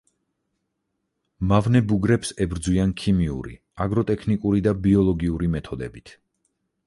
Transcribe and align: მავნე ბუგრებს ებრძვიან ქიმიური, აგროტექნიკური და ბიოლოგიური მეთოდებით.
მავნე 1.51 1.81
ბუგრებს 1.91 2.31
ებრძვიან 2.45 2.95
ქიმიური, 3.03 3.53
აგროტექნიკური 3.87 4.65
და 4.69 4.75
ბიოლოგიური 4.87 5.51
მეთოდებით. 5.57 6.15